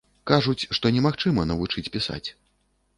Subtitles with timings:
[0.29, 2.25] Кажуць, што немагчыма навучыць пісаць.